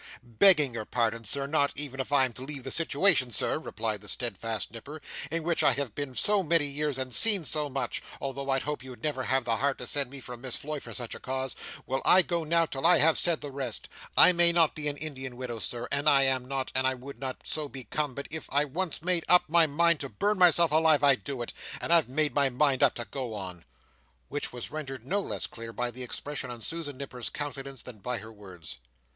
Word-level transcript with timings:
"Begging 0.23 0.73
your 0.73 0.85
pardon, 0.85 1.23
not 1.51 1.73
even 1.75 1.99
if 1.99 2.11
I 2.11 2.25
am 2.25 2.33
to 2.33 2.41
leave 2.41 2.63
the 2.63 2.71
situation, 2.71 3.29
Sir," 3.29 3.59
replied 3.59 4.01
the 4.01 4.07
steadfast 4.07 4.71
Nipper, 4.71 4.99
"in 5.29 5.43
which 5.43 5.61
I 5.61 5.73
have 5.73 5.93
been 5.93 6.15
so 6.15 6.41
many 6.41 6.65
years 6.65 6.97
and 6.97 7.13
seen 7.13 7.45
so 7.45 7.69
much—although 7.69 8.49
I 8.49 8.57
hope 8.57 8.81
you'd 8.81 9.03
never 9.03 9.21
have 9.21 9.45
the 9.45 9.57
heart 9.57 9.77
to 9.77 9.85
send 9.85 10.09
me 10.09 10.19
from 10.19 10.41
Miss 10.41 10.57
Floy 10.57 10.79
for 10.79 10.91
such 10.91 11.13
a 11.13 11.19
cause—will 11.19 12.01
I 12.03 12.23
go 12.23 12.43
now 12.43 12.65
till 12.65 12.83
I 12.87 12.97
have 12.97 13.15
said 13.15 13.41
the 13.41 13.51
rest, 13.51 13.87
I 14.17 14.31
may 14.31 14.51
not 14.51 14.73
be 14.73 14.87
a 14.87 14.93
Indian 14.95 15.35
widow 15.37 15.59
Sir 15.59 15.87
and 15.91 16.09
I 16.09 16.23
am 16.23 16.47
not 16.47 16.71
and 16.73 16.87
I 16.87 16.95
would 16.95 17.19
not 17.19 17.41
so 17.45 17.69
become 17.69 18.15
but 18.15 18.27
if 18.31 18.49
I 18.51 18.65
once 18.65 19.03
made 19.03 19.23
up 19.29 19.43
my 19.49 19.67
mind 19.67 19.99
to 19.99 20.09
burn 20.09 20.39
myself 20.39 20.71
alive, 20.71 21.03
I'd 21.03 21.23
do 21.23 21.43
it! 21.43 21.53
And 21.79 21.93
I've 21.93 22.09
made 22.09 22.33
my 22.33 22.49
mind 22.49 22.81
up 22.81 22.95
to 22.95 23.05
go 23.05 23.35
on." 23.35 23.65
Which 24.29 24.51
was 24.51 24.71
rendered 24.71 25.05
no 25.05 25.19
less 25.19 25.45
clear 25.45 25.71
by 25.71 25.91
the 25.91 26.01
expression 26.01 26.49
of 26.49 26.63
Susan 26.63 26.97
Nipper's 26.97 27.29
countenance, 27.29 27.83
than 27.83 27.99
by 27.99 28.17
her 28.17 28.33
words. 28.33 28.77